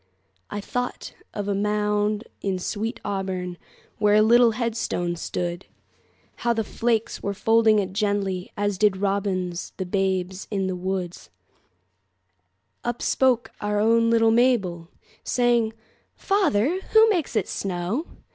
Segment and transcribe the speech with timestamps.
[0.49, 3.57] I thought of a mound in sweet AuburnWhere
[4.17, 5.67] a little headstone stood;
[6.37, 11.15] How the flakes were folding it gently, As did robins the babes in the wood.
[12.83, 14.89] Up spoke our own little Mabel,
[15.23, 15.71] Saying,
[16.15, 18.07] "Father, who makes it snow?"